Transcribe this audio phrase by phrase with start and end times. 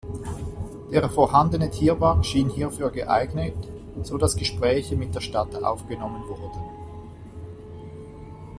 [0.91, 3.53] Der vorhandene Tierpark schien hierfür geeignet,
[4.01, 6.63] so dass Gespräche mit der Stadt aufgenommen wurden.